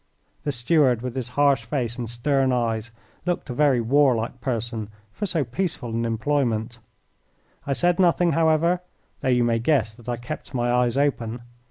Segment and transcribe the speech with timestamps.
[0.43, 2.91] This steward, with his harsh face and stern eyes,
[3.23, 6.79] looked a very warlike person for so peaceful an employment.
[7.67, 8.81] I said nothing, however,
[9.19, 11.41] though you may guess that I kept my eyes open.